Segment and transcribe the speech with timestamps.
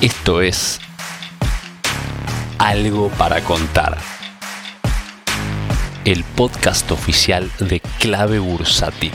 [0.00, 0.78] Esto es
[2.60, 3.98] Algo para contar.
[6.04, 9.10] El podcast oficial de Clave Bursati.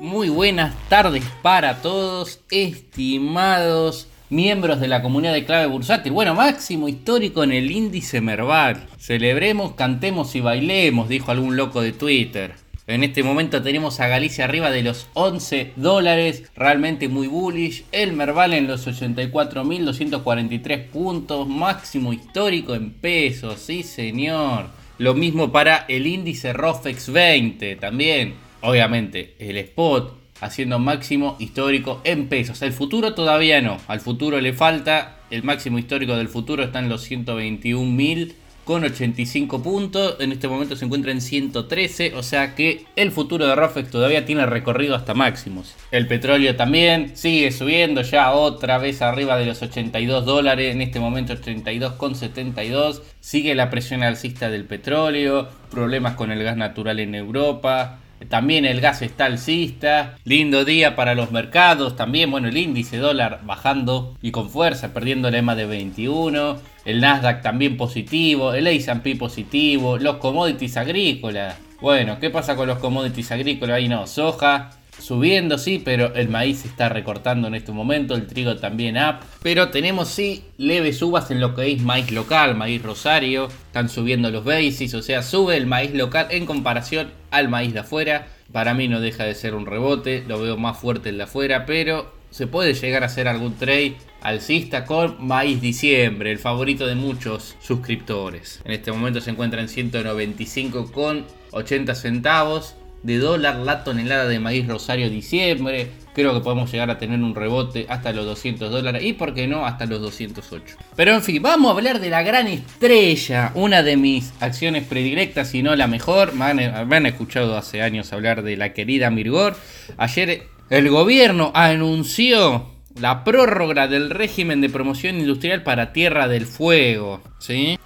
[0.00, 6.12] Muy buenas tardes para todos, estimados miembros de la comunidad de clave bursátil.
[6.12, 8.86] Bueno, máximo histórico en el índice Merval.
[8.98, 12.61] Celebremos, cantemos y bailemos, dijo algún loco de Twitter.
[12.88, 17.84] En este momento tenemos a Galicia arriba de los 11 dólares, realmente muy bullish.
[17.92, 24.66] El Merval en los 84.243 puntos, máximo histórico en pesos, sí señor.
[24.98, 28.34] Lo mismo para el índice ROFEX 20 también.
[28.62, 32.62] Obviamente, el spot haciendo máximo histórico en pesos.
[32.62, 33.78] El futuro todavía no.
[33.86, 35.18] Al futuro le falta.
[35.30, 38.32] El máximo histórico del futuro está en los 121.000
[38.64, 40.16] con 85 puntos.
[40.20, 42.14] En este momento se encuentra en 113.
[42.14, 45.74] O sea que el futuro de Rofex todavía tiene recorrido hasta máximos.
[45.90, 50.74] El petróleo también sigue subiendo ya otra vez arriba de los 82 dólares.
[50.74, 53.02] En este momento 32,72.
[53.20, 55.48] Sigue la presión alcista del petróleo.
[55.70, 57.98] Problemas con el gas natural en Europa.
[58.28, 60.16] También el gas está alcista.
[60.24, 61.96] Lindo día para los mercados.
[61.96, 66.58] También, bueno, el índice dólar bajando y con fuerza, perdiendo el EMA de 21.
[66.84, 68.54] El Nasdaq también positivo.
[68.54, 69.98] El S&P positivo.
[69.98, 71.56] Los commodities agrícolas.
[71.80, 73.76] Bueno, ¿qué pasa con los commodities agrícolas?
[73.76, 74.70] Ahí no, soja
[75.02, 79.16] subiendo, sí, pero el maíz está recortando en este momento, el trigo también up.
[79.42, 84.30] Pero tenemos sí leves subas en lo que es maíz local, maíz rosario, están subiendo
[84.30, 88.28] los basis, o sea, sube el maíz local en comparación al maíz de afuera.
[88.52, 91.66] Para mí no deja de ser un rebote, lo veo más fuerte el de afuera,
[91.66, 96.94] pero se puede llegar a hacer algún trade alcista con maíz diciembre, el favorito de
[96.94, 98.60] muchos suscriptores.
[98.64, 104.38] En este momento se encuentra en 195 con 80 centavos de dólar la tonelada de
[104.38, 105.90] maíz rosario diciembre.
[106.14, 109.46] Creo que podemos llegar a tener un rebote hasta los 200 dólares y por qué
[109.46, 110.76] no hasta los 208.
[110.94, 115.48] Pero en fin, vamos a hablar de la gran estrella, una de mis acciones predilectas,
[115.48, 116.34] si no la mejor.
[116.34, 119.56] Me me han escuchado hace años hablar de la querida Mirgor.
[119.96, 127.22] Ayer el gobierno anunció la prórroga del régimen de promoción industrial para Tierra del Fuego.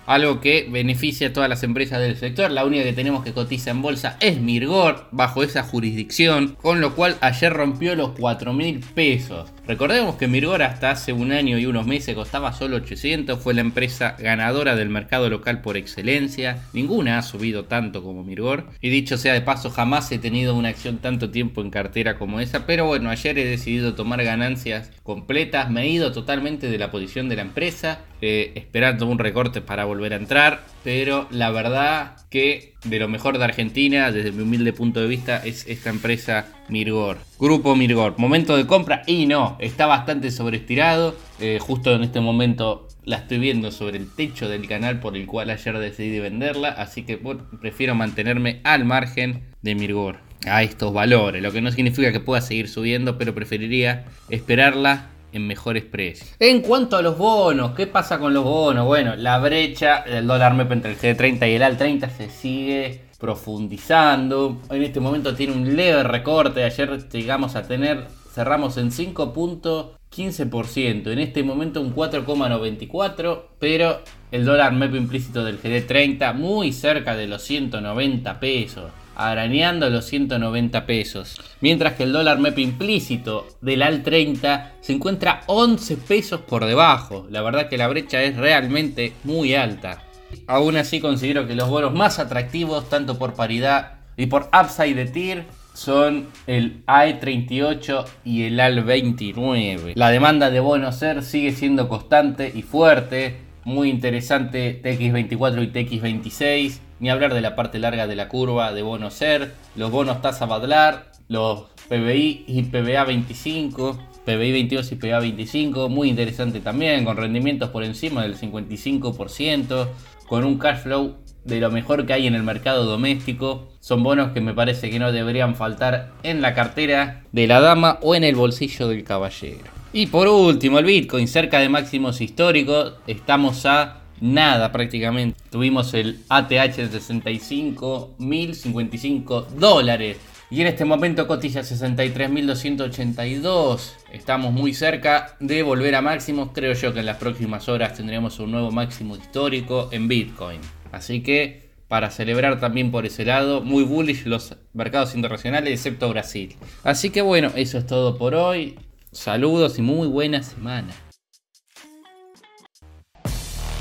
[0.07, 2.51] Algo que beneficia a todas las empresas del sector.
[2.51, 6.95] La única que tenemos que cotiza en bolsa es Mirgor, bajo esa jurisdicción, con lo
[6.95, 9.51] cual ayer rompió los 4 mil pesos.
[9.67, 13.63] Recordemos que Mirgor hasta hace un año y unos meses costaba solo 800, fue la
[13.63, 16.63] empresa ganadora del mercado local por excelencia.
[16.73, 18.67] Ninguna ha subido tanto como Mirgor.
[18.81, 22.39] Y dicho sea de paso, jamás he tenido una acción tanto tiempo en cartera como
[22.39, 22.65] esa.
[22.65, 25.69] Pero bueno, ayer he decidido tomar ganancias completas.
[25.69, 29.85] Me he ido totalmente de la posición de la empresa, eh, esperando un recorte para
[29.85, 30.65] volver a entrar.
[30.85, 35.45] Pero la verdad que de lo mejor de Argentina, desde mi humilde punto de vista,
[35.45, 37.19] es esta empresa Mirgor.
[37.39, 38.15] Grupo Mirgor.
[38.19, 41.17] Momento de compra y no, está bastante sobreestirado.
[41.41, 45.27] Eh, justo en este momento la estoy viendo sobre el techo del canal por el
[45.27, 46.69] cual ayer decidí venderla.
[46.69, 47.19] Así que
[47.61, 50.19] prefiero mantenerme al margen de Mirgor.
[50.47, 55.47] A estos valores, lo que no significa que pueda seguir subiendo, pero preferiría esperarla en
[55.47, 56.35] mejores precios.
[56.39, 58.87] En cuanto a los bonos, ¿qué pasa con los bonos?
[58.87, 64.61] Bueno, la brecha del dólar MEP entre el G30 y el AL30 se sigue profundizando.
[64.71, 66.65] En este momento tiene un leve recorte.
[66.65, 71.13] Ayer llegamos a tener, cerramos en 5.15%.
[71.13, 73.43] En este momento un 4,94%.
[73.59, 80.05] Pero el dólar MEP implícito del GD30 muy cerca de los 190 pesos arañando los
[80.07, 81.41] 190 pesos.
[81.61, 87.27] Mientras que el dólar MEP implícito del AL 30 se encuentra 11 pesos por debajo.
[87.31, 90.03] La verdad que la brecha es realmente muy alta.
[90.47, 95.07] Aún así considero que los bonos más atractivos, tanto por paridad y por upside de
[95.07, 95.45] tier,
[95.77, 99.93] son el AE38 y el AL29.
[99.95, 103.46] La demanda de bonos SER sigue siendo constante y fuerte.
[103.67, 108.83] Muy interesante TX24 y TX26 ni hablar de la parte larga de la curva de
[108.83, 115.19] bonos SER, los bonos tasa Badlar, los PBI y PBA 25, PBI 22 y PBA
[115.19, 119.89] 25, muy interesante también, con rendimientos por encima del 55%,
[120.29, 123.67] con un cash flow de lo mejor que hay en el mercado doméstico.
[123.81, 127.99] Son bonos que me parece que no deberían faltar en la cartera de la dama
[128.01, 129.76] o en el bolsillo del caballero.
[129.97, 135.41] Y por último, el Bitcoin, cerca de máximos históricos, estamos a nada prácticamente.
[135.51, 140.19] Tuvimos el ATH de 65.055 dólares.
[140.51, 143.93] Y en este momento cotiza 63.282.
[144.13, 146.51] Estamos muy cerca de volver a máximos.
[146.53, 150.61] Creo yo que en las próximas horas tendremos un nuevo máximo histórico en Bitcoin.
[150.93, 153.63] Así que para celebrar también por ese lado.
[153.63, 156.55] Muy bullish los mercados internacionales, excepto Brasil.
[156.85, 158.77] Así que bueno, eso es todo por hoy.
[159.17, 160.95] Saludos y muy buena semana.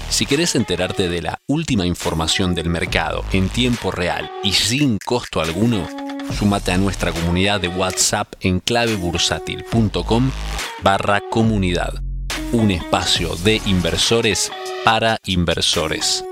[0.10, 5.42] Si querés enterarte de la última información del mercado en tiempo real y sin costo
[5.42, 5.86] alguno,
[6.40, 10.32] súmate a nuestra comunidad de WhatsApp en clavebursátil.com
[10.82, 12.02] barra comunidad,
[12.54, 14.54] un espacio de inversores
[14.86, 16.24] para inversores.